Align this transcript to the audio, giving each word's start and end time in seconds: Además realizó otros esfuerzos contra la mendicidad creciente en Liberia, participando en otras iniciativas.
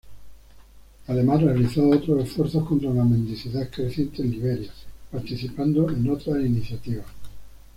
Además 1.09 1.43
realizó 1.43 1.87
otros 1.87 2.23
esfuerzos 2.27 2.67
contra 2.67 2.89
la 2.91 3.03
mendicidad 3.03 3.69
creciente 3.69 4.23
en 4.23 4.31
Liberia, 4.31 4.71
participando 5.11 5.87
en 5.91 6.09
otras 6.09 6.39
iniciativas. 6.43 7.05